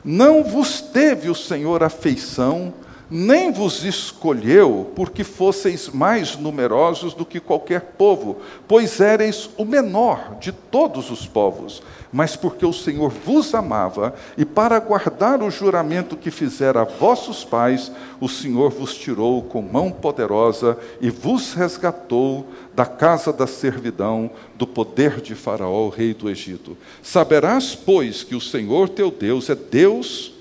Não 0.04 0.44
vos 0.44 0.82
teve 0.82 1.30
o 1.30 1.36
Senhor 1.36 1.84
afeição, 1.84 2.74
nem 3.12 3.52
vos 3.52 3.84
escolheu 3.84 4.90
porque 4.96 5.22
fosseis 5.26 5.90
mais 5.90 6.38
numerosos 6.38 7.14
do 7.14 7.26
que 7.26 7.42
qualquer 7.42 7.82
povo, 7.98 8.38
pois 8.66 9.02
éreis 9.02 9.50
o 9.58 9.66
menor 9.66 10.38
de 10.40 10.54
todos 10.54 11.12
os 11.12 11.28
povos, 11.28 11.84
mas 12.10 12.38
porque 12.38 12.66
o 12.66 12.72
Senhor 12.72 13.10
vos 13.10 13.54
amava, 13.54 14.16
e 14.38 14.46
para 14.46 14.80
guardar 14.80 15.44
o 15.44 15.52
juramento 15.52 16.16
que 16.16 16.32
fizera 16.32 16.82
a 16.82 16.86
vossos 16.86 17.44
pais, 17.44 17.92
o 18.22 18.30
Senhor 18.30 18.70
vos 18.70 18.96
tirou 18.96 19.42
com 19.44 19.62
mão 19.62 19.92
poderosa 19.92 20.78
e 21.02 21.10
vos 21.10 21.54
resgatou 21.54 22.48
da 22.74 22.86
casa 22.86 23.34
da 23.34 23.46
servidão, 23.46 24.32
do 24.56 24.66
poder 24.66 25.20
de 25.20 25.36
Faraó, 25.36 25.90
rei 25.90 26.14
do 26.14 26.30
Egito. 26.30 26.78
Saberás, 27.04 27.76
pois, 27.76 28.24
que 28.24 28.36
o 28.36 28.42
Senhor 28.42 28.88
teu 28.88 29.12
Deus 29.12 29.50
é 29.50 29.56
Deus, 29.56 30.34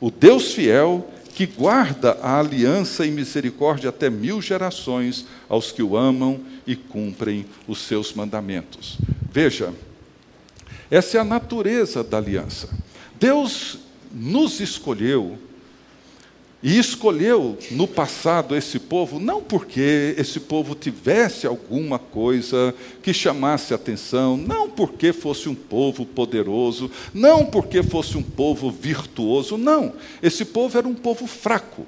o 0.00 0.10
Deus 0.10 0.52
fiel, 0.52 1.04
que 1.34 1.46
guarda 1.46 2.12
a 2.22 2.38
aliança 2.38 3.04
e 3.04 3.10
misericórdia 3.10 3.90
até 3.90 4.08
mil 4.08 4.40
gerações 4.40 5.26
aos 5.48 5.72
que 5.72 5.82
o 5.82 5.96
amam 5.96 6.40
e 6.64 6.76
cumprem 6.76 7.44
os 7.66 7.80
seus 7.80 8.14
mandamentos. 8.14 8.98
Veja, 9.32 9.74
essa 10.88 11.18
é 11.18 11.20
a 11.20 11.24
natureza 11.24 12.04
da 12.04 12.18
aliança. 12.18 12.68
Deus 13.18 13.78
nos 14.12 14.60
escolheu 14.60 15.36
e 16.64 16.78
escolheu 16.78 17.58
no 17.70 17.86
passado 17.86 18.56
esse 18.56 18.78
povo, 18.78 19.20
não 19.20 19.42
porque 19.42 20.14
esse 20.16 20.40
povo 20.40 20.74
tivesse 20.74 21.46
alguma 21.46 21.98
coisa 21.98 22.74
que 23.02 23.12
chamasse 23.12 23.74
atenção, 23.74 24.38
não 24.38 24.70
porque 24.70 25.12
fosse 25.12 25.46
um 25.46 25.54
povo 25.54 26.06
poderoso, 26.06 26.90
não 27.12 27.44
porque 27.44 27.82
fosse 27.82 28.16
um 28.16 28.22
povo 28.22 28.70
virtuoso, 28.70 29.58
não. 29.58 29.92
Esse 30.22 30.42
povo 30.42 30.78
era 30.78 30.88
um 30.88 30.94
povo 30.94 31.26
fraco. 31.26 31.86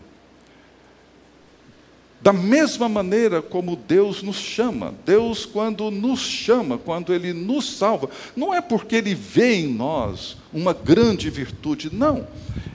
Da 2.21 2.33
mesma 2.33 2.89
maneira 2.89 3.43
como 3.43 3.77
Deus 3.77 4.23
nos 4.23 4.37
chama, 4.37 4.95
Deus, 5.05 5.45
quando 5.45 5.91
nos 5.91 6.21
chama, 6.21 6.79
quando 6.79 7.13
Ele 7.13 7.33
nos 7.33 7.77
salva, 7.77 8.09
não 8.35 8.53
é 8.53 8.61
porque 8.61 8.97
Ele 8.97 9.15
vê 9.15 9.57
em 9.57 9.69
nós 9.69 10.37
uma 10.53 10.73
grande 10.73 11.29
virtude, 11.29 11.95
não. 11.95 12.27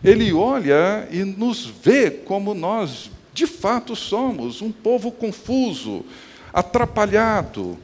Ele 0.04 0.32
olha 0.32 1.08
e 1.12 1.24
nos 1.24 1.66
vê 1.66 2.12
como 2.12 2.54
nós 2.54 3.10
de 3.34 3.48
fato 3.48 3.96
somos, 3.96 4.62
um 4.62 4.72
povo 4.72 5.12
confuso, 5.12 6.06
atrapalhado, 6.54 7.78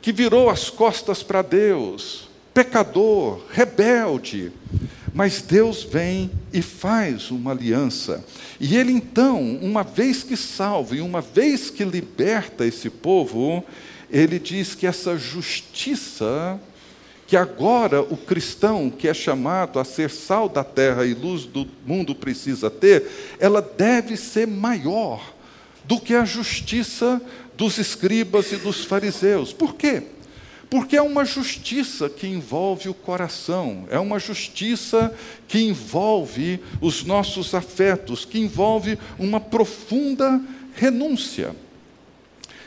que 0.00 0.12
virou 0.12 0.48
as 0.48 0.70
costas 0.70 1.22
para 1.22 1.42
Deus, 1.42 2.29
pecador, 2.60 3.42
rebelde. 3.50 4.52
Mas 5.14 5.40
Deus 5.40 5.82
vem 5.82 6.30
e 6.52 6.60
faz 6.60 7.30
uma 7.30 7.52
aliança. 7.52 8.22
E 8.60 8.76
Ele 8.76 8.92
então, 8.92 9.40
uma 9.62 9.82
vez 9.82 10.22
que 10.22 10.36
salva 10.36 10.94
e 10.94 11.00
uma 11.00 11.22
vez 11.22 11.70
que 11.70 11.84
liberta 11.84 12.66
esse 12.66 12.90
povo, 12.90 13.64
Ele 14.10 14.38
diz 14.38 14.74
que 14.74 14.86
essa 14.86 15.16
justiça 15.16 16.60
que 17.26 17.36
agora 17.36 18.02
o 18.02 18.16
cristão 18.16 18.90
que 18.90 19.06
é 19.06 19.14
chamado 19.14 19.78
a 19.78 19.84
ser 19.84 20.10
sal 20.10 20.48
da 20.48 20.64
terra 20.64 21.06
e 21.06 21.14
luz 21.14 21.44
do 21.44 21.66
mundo 21.86 22.12
precisa 22.12 22.68
ter, 22.68 23.36
ela 23.38 23.62
deve 23.62 24.16
ser 24.16 24.48
maior 24.48 25.32
do 25.84 26.00
que 26.00 26.12
a 26.12 26.24
justiça 26.24 27.22
dos 27.56 27.78
escribas 27.78 28.50
e 28.50 28.56
dos 28.56 28.84
fariseus. 28.84 29.52
Por 29.52 29.76
quê? 29.76 30.02
Porque 30.70 30.96
é 30.96 31.02
uma 31.02 31.24
justiça 31.24 32.08
que 32.08 32.28
envolve 32.28 32.88
o 32.88 32.94
coração, 32.94 33.88
é 33.90 33.98
uma 33.98 34.20
justiça 34.20 35.12
que 35.48 35.58
envolve 35.58 36.60
os 36.80 37.02
nossos 37.02 37.52
afetos, 37.54 38.24
que 38.24 38.38
envolve 38.38 38.96
uma 39.18 39.40
profunda 39.40 40.40
renúncia. 40.76 41.56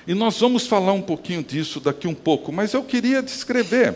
E 0.06 0.14
nós 0.14 0.38
vamos 0.38 0.68
falar 0.68 0.92
um 0.92 1.02
pouquinho 1.02 1.42
disso 1.42 1.80
daqui 1.80 2.06
um 2.06 2.14
pouco, 2.14 2.52
mas 2.52 2.74
eu 2.74 2.84
queria 2.84 3.24
descrever. 3.24 3.96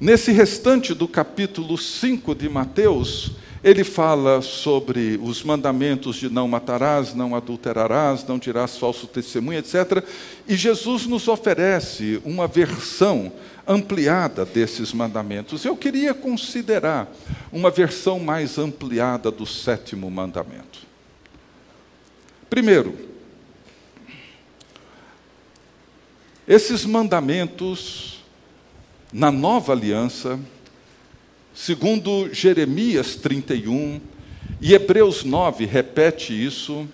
Nesse 0.00 0.32
restante 0.32 0.92
do 0.94 1.06
capítulo 1.06 1.78
5 1.78 2.34
de 2.34 2.48
Mateus, 2.48 3.32
ele 3.62 3.82
fala 3.82 4.40
sobre 4.40 5.18
os 5.22 5.42
mandamentos 5.42 6.16
de 6.16 6.28
não 6.28 6.46
matarás, 6.46 7.14
não 7.14 7.34
adulterarás, 7.34 8.24
não 8.26 8.38
dirás 8.38 8.76
falso 8.76 9.06
testemunho, 9.06 9.58
etc. 9.58 10.04
E 10.46 10.56
Jesus 10.56 11.06
nos 11.06 11.26
oferece 11.26 12.20
uma 12.24 12.46
versão 12.46 13.32
ampliada 13.66 14.44
desses 14.44 14.92
mandamentos. 14.92 15.64
Eu 15.64 15.76
queria 15.76 16.14
considerar 16.14 17.12
uma 17.52 17.70
versão 17.70 18.18
mais 18.18 18.58
ampliada 18.58 19.30
do 19.30 19.44
sétimo 19.44 20.10
mandamento. 20.10 20.86
Primeiro, 22.48 22.96
esses 26.46 26.86
mandamentos 26.86 28.24
na 29.12 29.30
nova 29.30 29.72
aliança 29.72 30.38
Segundo 31.60 32.32
Jeremias 32.32 33.16
31, 33.16 34.00
e 34.60 34.74
Hebreus 34.74 35.24
9 35.24 35.66
repete 35.66 36.32
isso, 36.32 36.88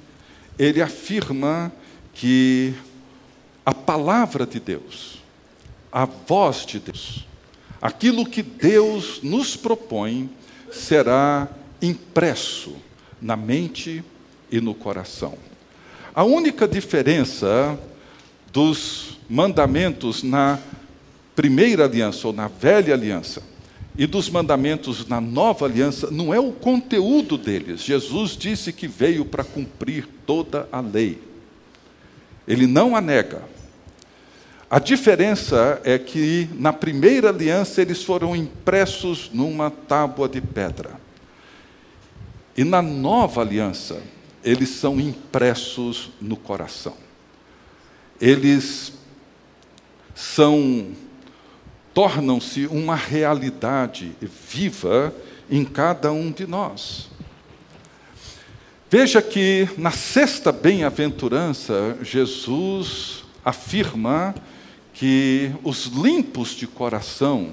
ele 0.58 0.80
afirma 0.80 1.70
que 2.14 2.72
a 3.64 3.74
palavra 3.74 4.46
de 4.46 4.58
Deus, 4.58 5.22
a 5.92 6.06
voz 6.06 6.64
de 6.64 6.78
Deus, 6.78 7.26
aquilo 7.80 8.24
que 8.24 8.42
Deus 8.42 9.20
nos 9.22 9.54
propõe, 9.54 10.30
será 10.72 11.46
impresso 11.82 12.74
na 13.20 13.36
mente 13.36 14.02
e 14.50 14.62
no 14.62 14.72
coração. 14.72 15.36
A 16.14 16.24
única 16.24 16.66
diferença 16.66 17.78
dos 18.50 19.18
mandamentos 19.28 20.22
na 20.22 20.58
primeira 21.36 21.84
aliança 21.84 22.26
ou 22.26 22.32
na 22.32 22.48
velha 22.48 22.94
aliança 22.94 23.53
e 23.96 24.06
dos 24.06 24.28
mandamentos 24.28 25.06
na 25.06 25.20
nova 25.20 25.66
aliança 25.66 26.10
não 26.10 26.34
é 26.34 26.40
o 26.40 26.50
conteúdo 26.50 27.38
deles. 27.38 27.82
Jesus 27.82 28.36
disse 28.36 28.72
que 28.72 28.88
veio 28.88 29.24
para 29.24 29.44
cumprir 29.44 30.08
toda 30.26 30.68
a 30.72 30.80
lei. 30.80 31.22
Ele 32.46 32.66
não 32.66 32.96
a 32.96 33.00
nega. 33.00 33.42
A 34.68 34.80
diferença 34.80 35.80
é 35.84 35.96
que 35.98 36.48
na 36.54 36.72
primeira 36.72 37.28
aliança 37.28 37.80
eles 37.80 38.02
foram 38.02 38.34
impressos 38.34 39.30
numa 39.32 39.70
tábua 39.70 40.28
de 40.28 40.40
pedra. 40.40 40.98
E 42.56 42.64
na 42.64 42.82
nova 42.82 43.40
aliança, 43.40 44.02
eles 44.42 44.70
são 44.70 45.00
impressos 45.00 46.10
no 46.20 46.36
coração. 46.36 46.96
Eles 48.20 48.92
são 50.14 50.88
tornam-se 51.94 52.66
uma 52.66 52.96
realidade 52.96 54.12
viva 54.20 55.14
em 55.48 55.64
cada 55.64 56.12
um 56.12 56.30
de 56.30 56.46
nós. 56.46 57.08
Veja 58.90 59.22
que 59.22 59.68
na 59.78 59.90
sexta 59.90 60.52
bem-aventurança, 60.52 61.96
Jesus 62.02 63.24
afirma 63.44 64.34
que 64.92 65.50
os 65.62 65.86
limpos 65.86 66.50
de 66.50 66.66
coração 66.66 67.52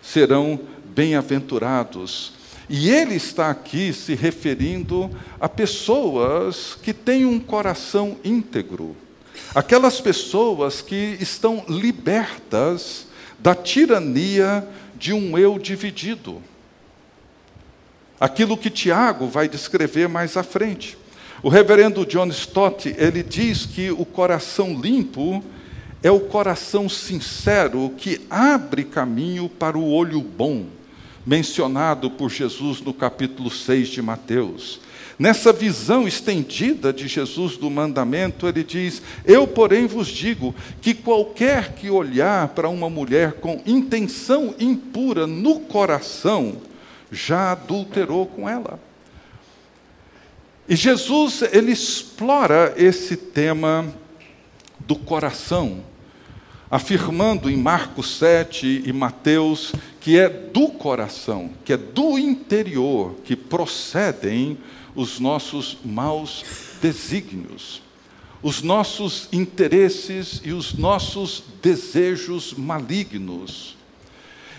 serão 0.00 0.58
bem-aventurados. 0.84 2.34
E 2.68 2.90
ele 2.90 3.14
está 3.14 3.50
aqui 3.50 3.92
se 3.92 4.14
referindo 4.14 5.10
a 5.40 5.48
pessoas 5.48 6.76
que 6.80 6.92
têm 6.92 7.24
um 7.24 7.38
coração 7.38 8.16
íntegro, 8.24 8.96
aquelas 9.54 10.00
pessoas 10.00 10.80
que 10.80 11.16
estão 11.20 11.64
libertas 11.68 13.06
da 13.38 13.54
tirania 13.54 14.66
de 14.94 15.12
um 15.12 15.36
eu 15.36 15.58
dividido. 15.58 16.42
Aquilo 18.18 18.56
que 18.56 18.70
Tiago 18.70 19.26
vai 19.28 19.48
descrever 19.48 20.08
mais 20.08 20.36
à 20.36 20.42
frente. 20.42 20.96
O 21.42 21.48
reverendo 21.48 22.06
John 22.06 22.28
Stott, 22.28 22.94
ele 22.96 23.22
diz 23.22 23.66
que 23.66 23.90
o 23.90 24.06
coração 24.06 24.80
limpo 24.80 25.44
é 26.02 26.10
o 26.10 26.20
coração 26.20 26.88
sincero 26.88 27.92
que 27.96 28.20
abre 28.30 28.84
caminho 28.84 29.48
para 29.48 29.76
o 29.76 29.90
olho 29.90 30.20
bom, 30.20 30.66
mencionado 31.26 32.10
por 32.10 32.30
Jesus 32.30 32.80
no 32.80 32.94
capítulo 32.94 33.50
6 33.50 33.88
de 33.88 34.00
Mateus. 34.00 34.80
Nessa 35.18 35.50
visão 35.50 36.06
estendida 36.06 36.92
de 36.92 37.08
Jesus 37.08 37.56
do 37.56 37.70
mandamento, 37.70 38.46
ele 38.46 38.62
diz: 38.62 39.00
Eu, 39.24 39.46
porém, 39.46 39.86
vos 39.86 40.08
digo 40.08 40.54
que 40.82 40.92
qualquer 40.92 41.72
que 41.72 41.88
olhar 41.88 42.48
para 42.48 42.68
uma 42.68 42.90
mulher 42.90 43.34
com 43.34 43.62
intenção 43.64 44.54
impura 44.58 45.26
no 45.26 45.60
coração, 45.60 46.60
já 47.10 47.52
adulterou 47.52 48.26
com 48.26 48.48
ela. 48.48 48.78
E 50.68 50.76
Jesus, 50.76 51.42
ele 51.52 51.72
explora 51.72 52.74
esse 52.76 53.16
tema 53.16 53.86
do 54.80 54.96
coração, 54.96 55.82
afirmando 56.70 57.50
em 57.50 57.56
Marcos 57.56 58.16
7 58.18 58.82
e 58.84 58.92
Mateus 58.92 59.72
que 60.00 60.18
é 60.18 60.28
do 60.28 60.68
coração, 60.68 61.50
que 61.64 61.72
é 61.72 61.76
do 61.76 62.18
interior 62.18 63.16
que 63.24 63.34
procedem 63.34 64.56
os 64.94 65.18
nossos 65.18 65.78
maus 65.84 66.44
desígnios, 66.80 67.82
os 68.42 68.62
nossos 68.62 69.28
interesses 69.32 70.40
e 70.44 70.52
os 70.52 70.74
nossos 70.74 71.42
desejos 71.60 72.54
malignos. 72.54 73.76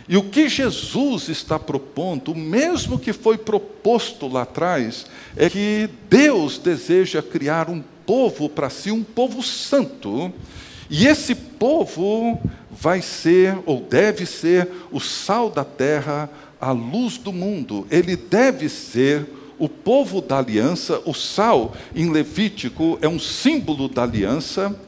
E 0.09 0.15
o 0.15 0.23
que 0.23 0.47
Jesus 0.47 1.27
está 1.27 1.59
propondo, 1.59 2.31
o 2.31 2.37
mesmo 2.37 2.97
que 2.97 3.11
foi 3.11 3.37
proposto 3.37 4.27
lá 4.27 4.43
atrás, 4.43 5.05
é 5.35 5.49
que 5.49 5.89
Deus 6.09 6.57
deseja 6.57 7.21
criar 7.21 7.69
um 7.69 7.83
povo 8.05 8.47
para 8.47 8.69
si, 8.69 8.89
um 8.89 9.03
povo 9.03 9.43
santo, 9.43 10.33
e 10.89 11.05
esse 11.07 11.35
povo 11.35 12.39
vai 12.71 13.01
ser 13.01 13.57
ou 13.65 13.81
deve 13.81 14.25
ser 14.25 14.69
o 14.91 14.99
sal 14.99 15.49
da 15.49 15.63
terra, 15.63 16.29
a 16.59 16.71
luz 16.71 17.17
do 17.17 17.33
mundo. 17.33 17.85
Ele 17.89 18.15
deve 18.15 18.69
ser 18.69 19.25
o 19.59 19.67
povo 19.67 20.21
da 20.21 20.37
aliança. 20.37 21.01
O 21.05 21.13
sal 21.13 21.75
em 21.95 22.09
Levítico 22.11 22.97
é 23.01 23.07
um 23.07 23.19
símbolo 23.19 23.89
da 23.89 24.03
aliança. 24.03 24.79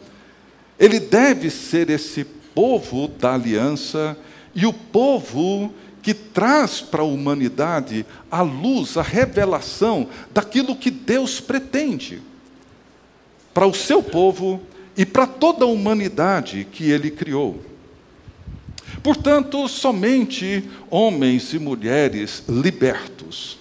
Ele 0.80 1.00
deve 1.00 1.50
ser 1.50 1.90
esse 1.90 2.24
povo 2.54 3.08
da 3.08 3.34
aliança 3.34 4.18
e 4.56 4.66
o 4.66 4.74
povo 4.74 5.74
que 6.02 6.14
traz 6.14 6.80
para 6.80 7.02
a 7.02 7.06
humanidade 7.06 8.06
a 8.32 8.42
luz, 8.42 8.96
a 8.96 9.02
revelação 9.02 10.08
daquilo 10.32 10.76
que 10.76 10.90
Deus 10.90 11.42
pretende 11.42 12.22
para 13.54 13.68
o 13.68 13.74
seu 13.74 14.02
povo 14.02 14.62
e 15.00 15.06
para 15.06 15.26
toda 15.26 15.64
a 15.64 15.68
humanidade 15.70 16.68
que 16.70 16.92
ele 16.92 17.10
criou. 17.10 17.64
Portanto, 19.02 19.66
somente 19.70 20.70
homens 20.90 21.54
e 21.54 21.58
mulheres 21.58 22.44
libertos 22.50 23.58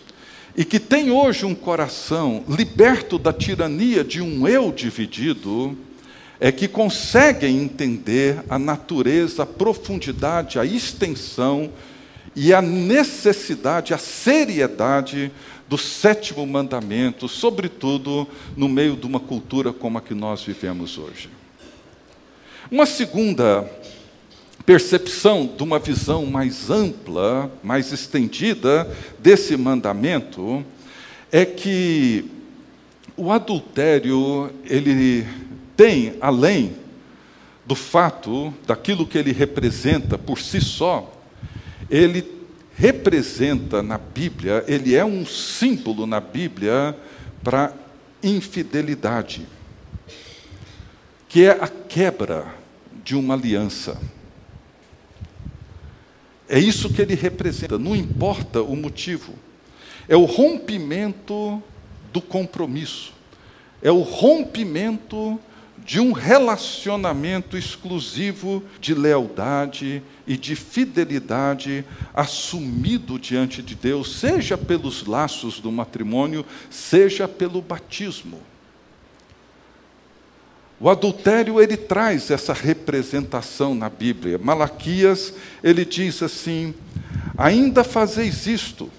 e 0.56 0.64
que 0.64 0.80
têm 0.80 1.12
hoje 1.12 1.46
um 1.46 1.54
coração 1.54 2.42
liberto 2.48 3.20
da 3.20 3.32
tirania 3.32 4.02
de 4.02 4.20
um 4.20 4.48
eu 4.48 4.72
dividido, 4.72 5.78
é 6.40 6.50
que 6.50 6.66
conseguem 6.66 7.62
entender 7.62 8.42
a 8.50 8.58
natureza, 8.58 9.44
a 9.44 9.46
profundidade, 9.46 10.58
a 10.58 10.64
extensão 10.64 11.70
e 12.34 12.52
a 12.52 12.60
necessidade, 12.60 13.94
a 13.94 13.98
seriedade 13.98 15.30
do 15.68 15.76
sétimo 15.76 16.46
mandamento, 16.46 17.28
sobretudo 17.28 18.26
no 18.56 18.68
meio 18.68 18.96
de 18.96 19.06
uma 19.06 19.20
cultura 19.20 19.72
como 19.72 19.98
a 19.98 20.00
que 20.00 20.14
nós 20.14 20.42
vivemos 20.42 20.96
hoje. 20.96 21.28
Uma 22.70 22.86
segunda 22.86 23.70
percepção 24.64 25.46
de 25.56 25.62
uma 25.62 25.78
visão 25.78 26.26
mais 26.26 26.70
ampla, 26.70 27.50
mais 27.62 27.92
estendida 27.92 28.90
desse 29.18 29.56
mandamento 29.56 30.64
é 31.30 31.44
que 31.44 32.30
o 33.16 33.32
adultério 33.32 34.50
ele 34.64 35.26
tem 35.76 36.14
além 36.20 36.76
do 37.66 37.74
fato 37.74 38.52
daquilo 38.66 39.06
que 39.06 39.18
ele 39.18 39.32
representa 39.32 40.16
por 40.16 40.38
si 40.38 40.60
só, 40.60 41.12
ele 41.90 42.37
representa 42.78 43.82
na 43.82 43.98
Bíblia, 43.98 44.64
ele 44.68 44.94
é 44.94 45.04
um 45.04 45.26
símbolo 45.26 46.06
na 46.06 46.20
Bíblia 46.20 46.96
para 47.42 47.74
infidelidade, 48.22 49.46
que 51.28 51.44
é 51.44 51.50
a 51.50 51.66
quebra 51.66 52.54
de 53.04 53.16
uma 53.16 53.34
aliança. 53.34 54.00
É 56.48 56.58
isso 56.58 56.92
que 56.92 57.02
ele 57.02 57.16
representa, 57.16 57.76
não 57.78 57.96
importa 57.96 58.62
o 58.62 58.76
motivo. 58.76 59.34
É 60.08 60.16
o 60.16 60.24
rompimento 60.24 61.60
do 62.12 62.22
compromisso, 62.22 63.12
é 63.82 63.90
o 63.90 64.00
rompimento 64.00 65.38
de 65.84 66.00
um 66.00 66.12
relacionamento 66.12 67.56
exclusivo 67.56 68.62
de 68.80 68.94
lealdade 68.94 70.02
e 70.28 70.36
de 70.36 70.54
fidelidade 70.54 71.82
assumido 72.12 73.18
diante 73.18 73.62
de 73.62 73.74
Deus, 73.74 74.20
seja 74.20 74.58
pelos 74.58 75.06
laços 75.06 75.58
do 75.58 75.72
matrimônio, 75.72 76.44
seja 76.68 77.26
pelo 77.26 77.62
batismo. 77.62 78.38
O 80.78 80.90
adultério 80.90 81.60
ele 81.60 81.78
traz 81.78 82.30
essa 82.30 82.52
representação 82.52 83.74
na 83.74 83.88
Bíblia. 83.88 84.38
Malaquias 84.38 85.32
ele 85.64 85.84
diz 85.84 86.22
assim: 86.22 86.74
Ainda 87.36 87.82
fazeis 87.82 88.46
isto, 88.46 88.90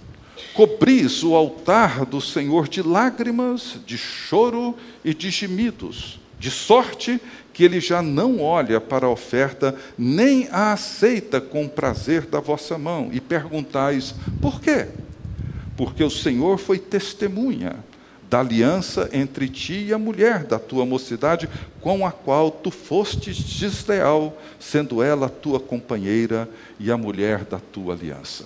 cobris 0.56 1.24
o 1.24 1.36
altar 1.36 2.06
do 2.06 2.20
Senhor 2.20 2.68
de 2.68 2.82
lágrimas, 2.82 3.78
de 3.86 4.00
choro 4.00 4.76
e 5.06 5.14
de 5.14 5.30
gemidos 5.30 6.20
de 6.40 6.50
sorte 6.50 7.22
que 7.60 7.66
ele 7.66 7.82
já 7.82 8.02
não 8.02 8.40
olha 8.40 8.80
para 8.80 9.06
a 9.06 9.10
oferta, 9.10 9.76
nem 9.98 10.48
a 10.50 10.72
aceita 10.72 11.42
com 11.42 11.68
prazer 11.68 12.26
da 12.26 12.40
vossa 12.40 12.78
mão. 12.78 13.10
E 13.12 13.20
perguntais: 13.20 14.16
por 14.42 14.62
quê? 14.62 14.88
Porque 15.76 16.02
o 16.02 16.10
Senhor 16.10 16.58
foi 16.58 16.80
testemunha 16.80 17.76
da 18.30 18.40
aliança 18.40 19.10
entre 19.12 19.50
ti 19.50 19.88
e 19.88 19.94
a 19.94 19.98
mulher 19.98 20.46
da 20.46 20.58
tua 20.58 20.86
mocidade, 20.86 21.50
com 21.82 22.08
a 22.08 22.14
qual 22.14 22.50
tu 22.50 22.72
fostes 22.72 23.36
desleal, 23.36 24.42
sendo 24.58 25.04
ela 25.04 25.28
tua 25.28 25.60
companheira 25.60 26.48
e 26.80 26.90
a 26.90 26.96
mulher 26.96 27.44
da 27.44 27.60
tua 27.60 27.94
aliança. 27.94 28.46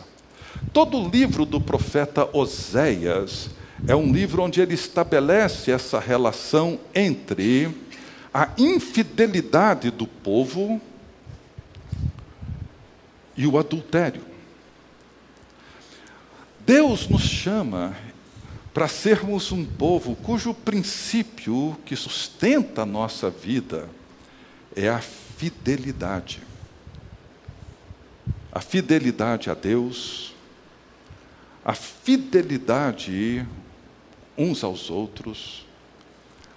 Todo 0.73 0.97
o 0.97 1.08
livro 1.08 1.45
do 1.45 1.62
profeta 1.62 2.28
Oséias 2.36 3.52
é 3.88 3.95
um 3.95 4.12
livro 4.12 4.41
onde 4.41 4.60
ele 4.60 4.73
estabelece 4.73 5.69
essa 5.69 5.99
relação 5.99 6.80
entre 6.95 7.69
a 8.33 8.49
infidelidade 8.57 9.91
do 9.91 10.07
povo 10.07 10.81
e 13.37 13.45
o 13.45 13.57
adultério. 13.57 14.23
Deus 16.65 17.07
nos 17.07 17.21
chama 17.21 17.95
para 18.73 18.87
sermos 18.87 19.51
um 19.51 19.63
povo 19.63 20.15
cujo 20.15 20.53
princípio 20.53 21.77
que 21.85 21.95
sustenta 21.95 22.81
a 22.81 22.85
nossa 22.85 23.29
vida 23.29 23.87
é 24.75 24.89
a 24.89 24.99
fidelidade. 24.99 26.41
A 28.51 28.61
fidelidade 28.61 29.49
a 29.49 29.53
Deus, 29.53 30.33
a 31.63 31.73
fidelidade 31.73 33.45
uns 34.37 34.63
aos 34.63 34.89
outros, 34.89 35.65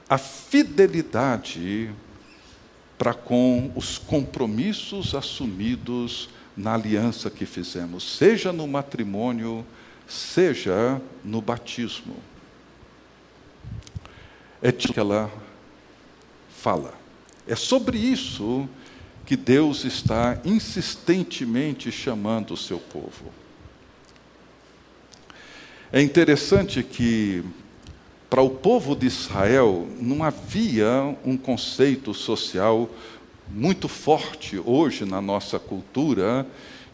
a 0.08 0.18
fidelidade 0.18 1.90
para 2.96 3.12
com 3.12 3.70
os 3.74 3.98
compromissos 3.98 5.14
assumidos 5.14 6.28
na 6.56 6.74
aliança 6.74 7.28
que 7.30 7.44
fizemos, 7.44 8.16
seja 8.16 8.52
no 8.52 8.66
matrimônio, 8.66 9.66
seja 10.06 11.00
no 11.22 11.42
batismo. 11.42 12.16
É 14.62 14.72
disso 14.72 14.92
que 14.92 15.00
ela 15.00 15.30
fala. 16.48 16.94
É 17.46 17.54
sobre 17.54 17.98
isso 17.98 18.68
que 19.26 19.36
Deus 19.36 19.84
está 19.84 20.40
insistentemente 20.44 21.92
chamando 21.92 22.54
o 22.54 22.56
seu 22.56 22.78
povo. 22.78 23.32
É 25.92 26.00
interessante 26.00 26.82
que 26.82 27.44
para 28.36 28.42
o 28.42 28.50
povo 28.50 28.94
de 28.94 29.06
Israel 29.06 29.88
não 29.98 30.22
havia 30.22 31.16
um 31.24 31.38
conceito 31.38 32.12
social 32.12 32.86
muito 33.48 33.88
forte 33.88 34.60
hoje 34.62 35.06
na 35.06 35.22
nossa 35.22 35.58
cultura, 35.58 36.46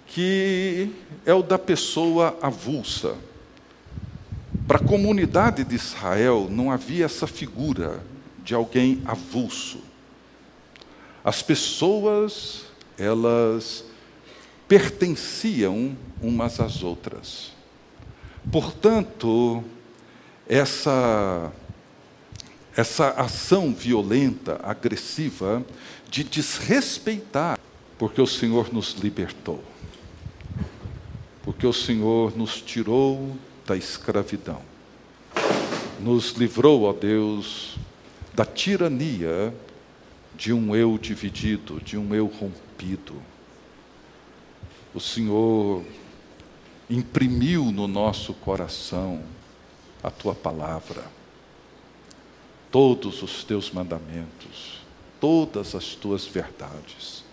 que 0.06 0.88
é 1.26 1.34
o 1.34 1.42
da 1.42 1.58
pessoa 1.58 2.38
avulsa. 2.40 3.16
Para 4.68 4.76
a 4.78 4.86
comunidade 4.86 5.64
de 5.64 5.74
Israel 5.74 6.46
não 6.48 6.70
havia 6.70 7.06
essa 7.06 7.26
figura 7.26 8.04
de 8.44 8.54
alguém 8.54 9.02
avulso. 9.04 9.80
As 11.24 11.42
pessoas, 11.42 12.66
elas 12.96 13.84
pertenciam 14.68 15.96
umas 16.22 16.60
às 16.60 16.84
outras. 16.84 17.50
Portanto, 18.48 19.64
essa, 20.48 21.52
essa 22.76 23.10
ação 23.10 23.72
violenta, 23.72 24.60
agressiva, 24.62 25.64
de 26.10 26.24
desrespeitar, 26.24 27.58
porque 27.98 28.20
o 28.20 28.26
Senhor 28.26 28.72
nos 28.72 28.92
libertou, 28.92 29.62
porque 31.42 31.66
o 31.66 31.72
Senhor 31.72 32.36
nos 32.36 32.60
tirou 32.60 33.36
da 33.66 33.76
escravidão, 33.76 34.60
nos 36.00 36.32
livrou, 36.32 36.82
ó 36.82 36.92
Deus, 36.92 37.76
da 38.34 38.44
tirania 38.44 39.54
de 40.34 40.52
um 40.52 40.74
eu 40.74 40.98
dividido, 40.98 41.80
de 41.80 41.96
um 41.96 42.14
eu 42.14 42.26
rompido. 42.26 43.14
O 44.94 45.00
Senhor 45.00 45.82
imprimiu 46.90 47.70
no 47.70 47.86
nosso 47.86 48.34
coração 48.34 49.22
a 50.02 50.10
tua 50.10 50.34
palavra, 50.34 51.04
todos 52.70 53.22
os 53.22 53.44
teus 53.44 53.70
mandamentos, 53.70 54.80
todas 55.20 55.74
as 55.74 55.94
tuas 55.94 56.26
verdades 56.26 57.24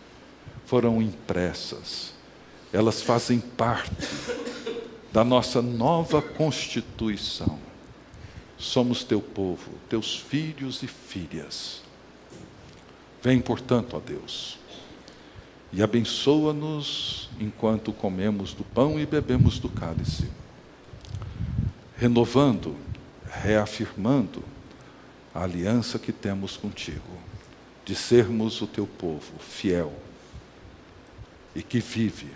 foram 0.66 1.02
impressas, 1.02 2.14
elas 2.72 3.02
fazem 3.02 3.40
parte 3.40 4.08
da 5.12 5.24
nossa 5.24 5.62
nova 5.62 6.22
constituição. 6.22 7.58
Somos 8.58 9.04
teu 9.04 9.20
povo, 9.22 9.72
teus 9.90 10.16
filhos 10.16 10.84
e 10.84 10.88
filhas. 10.88 11.82
Vem, 13.24 13.42
portanto, 13.42 13.96
ó 13.96 14.00
Deus, 14.00 14.60
e 15.74 15.82
abençoa-nos 15.82 17.30
enquanto 17.40 17.92
comemos 17.92 18.54
do 18.54 18.64
pão 18.64 19.00
e 19.00 19.06
bebemos 19.06 19.60
do 19.60 19.70
cálice, 19.70 20.30
renovando, 22.00 22.78
reafirmando 23.30 24.42
a 25.36 25.44
aliança 25.44 26.00
que 26.00 26.14
temos 26.14 26.56
contigo, 26.56 27.02
de 27.84 27.94
sermos 27.94 28.62
o 28.62 28.68
teu 28.68 28.88
povo 28.88 29.38
fiel 29.40 29.92
e 31.54 31.62
que 31.62 31.82
vive 31.82 32.30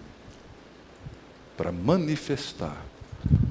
para 1.55 1.71
manifestar 1.71 2.83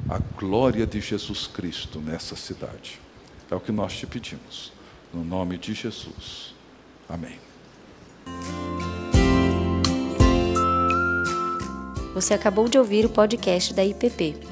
a 0.06 0.18
glória 0.38 0.86
de 0.86 1.00
Jesus 1.00 1.46
Cristo 1.46 1.98
nessa 1.98 2.36
cidade. 2.36 3.00
É 3.50 3.54
o 3.54 3.60
que 3.60 3.72
nós 3.72 3.94
te 3.96 4.06
pedimos, 4.06 4.70
no 5.14 5.24
nome 5.24 5.56
de 5.56 5.72
Jesus. 5.72 6.54
Amém. 7.08 7.38
Você 12.12 12.34
acabou 12.34 12.68
de 12.68 12.76
ouvir 12.76 13.06
o 13.06 13.08
podcast 13.08 13.72
da 13.72 13.82
IPP. 13.82 14.51